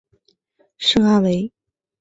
[0.79, 1.51] 圣阿维。